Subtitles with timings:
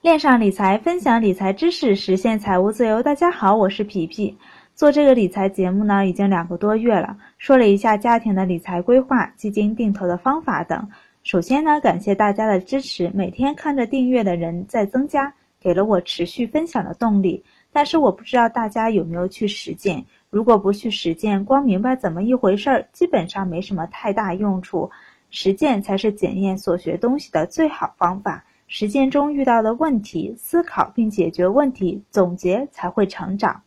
[0.00, 3.02] 恋上理财，分享理财知识，实现财务自由。
[3.02, 4.38] 大家好，我是皮皮。
[4.76, 10.88] 做这个理财节目呢，已经两个多月了，说了一下家庭的理财规划、基金定投的方法等。
[11.24, 17.42] 首先呢，感谢大家的支持，每天看着订阅的人在增加，给了我持续分享的动力。
[17.72, 20.04] 但是我不知道大家有没有去实践。
[20.30, 24.88] 如果不去实践，光明白怎么一回事儿，基本上没什么太大用处。
[25.30, 28.44] 实践才是检验所学东西的最好方法。
[28.70, 33.62] 实践中遇到的问题，思考并解决问题，总结才会成长。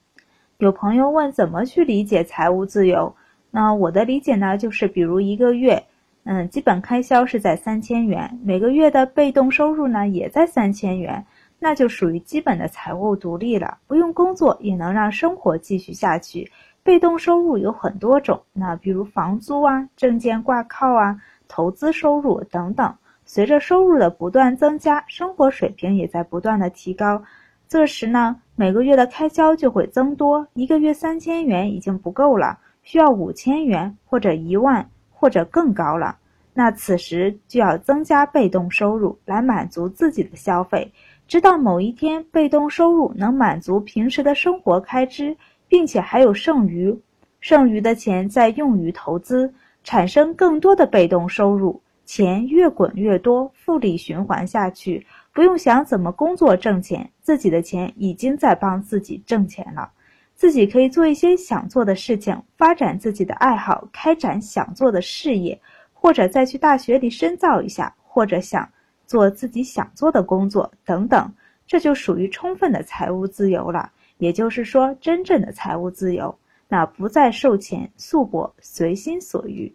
[0.60, 3.16] 有朋友问怎么去理解财务自由？
[3.50, 5.84] 那我的理解呢，就是比如一个月，
[6.24, 11.26] 嗯，基本开销是在三千元，每个月的被动收入呢也在三千元，
[11.58, 16.52] 那就属于基本的财务独立了，不用工作也能让生活继续下去。
[16.84, 22.94] 被动收入有很多种，那比如房租啊、证件挂靠啊、投资收入等等。
[23.34, 27.24] 随着收入的不断增加，生活水平也在不断的提高，
[27.66, 36.18] 这时呢，每个月的开销就会增多，一个月三千元已经不够了，需要五千元或者一万或者更高了。
[36.54, 40.92] 那此时就要增加被动收入来满足自己的消费，
[41.26, 45.34] 直到某一天被动收入能满足平时的生活开支，
[45.70, 46.94] 并且还有剩余，
[47.40, 49.54] 剩余的钱再用于投资，
[49.86, 51.82] 产生更多的被动收入。
[52.14, 59.90] 钱越滚越多，复利循环下去，不用想怎么工作挣钱，自己的钱已经在帮自己挣钱了。
[60.36, 65.58] 自己可以做一些想做的事情，发展自己的爱好，开展想做的事业，
[65.94, 68.70] 或者再去大学里深造一下，或者想
[69.08, 71.34] 做自己想做的工作等等，
[71.66, 73.90] 这就属于充分的财务自由了。
[74.18, 79.74] 也就是说，真正的财务自由，那不再受钱束缚，随心所欲。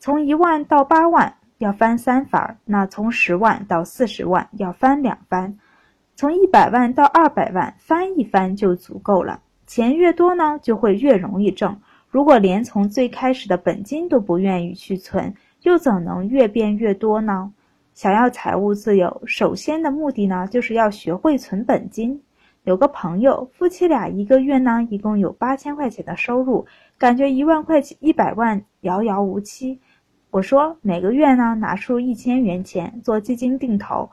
[0.00, 5.58] 从一万到八万要翻三番，那从十万到四十万要翻两番，
[6.16, 9.42] 从一百万到二百万翻一番就足够了。
[9.66, 11.78] 钱越多呢，就会越容易挣。
[12.08, 17.52] 如果连从最开始的本金都不愿意去存，又怎能越变越多呢？
[17.92, 22.22] 想要财务自由，首先的目的呢，就是要学会存本金。
[22.64, 26.66] 有个朋友，夫妻俩一个月呢，一共有八千块钱的收入，
[26.98, 29.80] 感觉一万块钱、一百万遥遥无期。
[30.30, 34.08] 我说每个月呢拿出一千元钱做基金定投，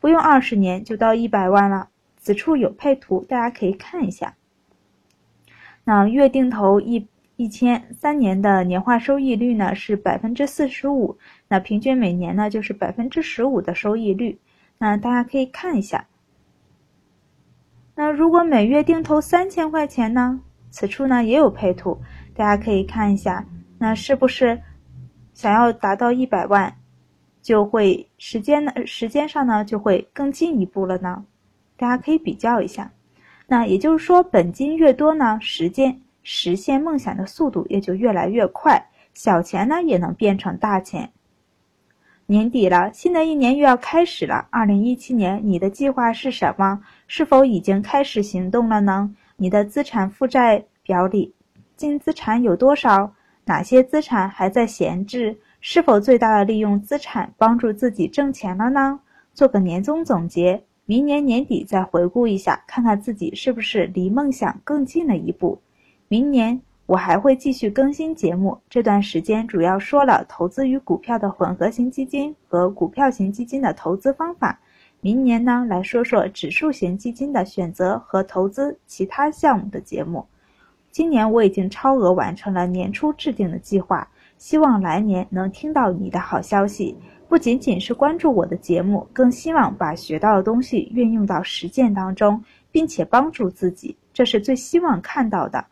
[0.00, 1.88] 不用二十年就到一百万了。
[2.16, 4.34] 此处有配图，大家可以看一下。
[5.84, 7.06] 那月定投一
[7.36, 11.18] 一千，三年的年化收益率呢是百分之四十五，
[11.48, 14.38] 那平均每年呢就是百分之十五的收益率。
[14.78, 16.06] 那大家可以看一下。
[17.94, 20.40] 那如果每月定投三千块钱呢？
[20.70, 21.98] 此处呢也有配图，
[22.34, 23.46] 大家可以看一下，
[23.78, 24.60] 那是不是？
[25.38, 26.76] 想要达到一百万，
[27.40, 28.72] 就会时间呢？
[28.84, 31.24] 时间上呢就会更进一步了呢。
[31.76, 32.90] 大家可以比较一下。
[33.46, 38.84] 那也就是说，本金越多呢，时间实现梦想的速度也就越来越快。
[39.14, 41.08] 小钱呢也能变成大钱。
[42.26, 44.48] 年底了，新的一年又要开始了。
[44.50, 46.82] 二零一七年，你的计划是什么？
[47.06, 49.14] 是否已经开始行动了呢？
[49.36, 51.32] 你的资产负债表里
[51.76, 53.12] 净资产有多少？
[53.48, 55.34] 哪些资产还在闲置？
[55.62, 59.00] 是否最大的利用资产帮助自己挣钱了呢？
[59.32, 65.58] 做个年终总结，明年年底再回顾一下，看看自己是不是离梦想更近了一步。
[66.08, 74.60] 明年我还会继续更新节目，这段时间主要说了投资与股票的混合型基金和股票型基金的投资方法。
[75.00, 80.26] 明年呢，来说说指数型基金的选择和投资其他项目的节目。
[80.98, 84.04] 今年我已经超额完成了年初制定的计划，
[84.36, 86.92] 希望来年能听到你的好消息。
[87.28, 92.42] 不仅仅是关注我的节目，更希望把学到的东西运用到实践当中，
[92.72, 95.64] 并且帮助自己，这是最希望看到的，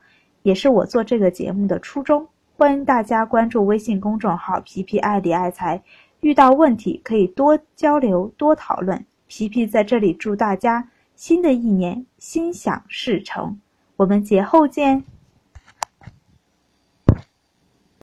[0.45, 2.25] 也是我做这个节目的初衷。
[2.57, 5.83] 欢迎大家关注微信公众号“皮皮爱理爱财”，
[6.23, 9.05] 遇到问题可以多交流、多讨论。
[9.27, 13.59] 皮皮在这里祝大家新的一年心想事成。
[13.97, 15.03] 我们节后见。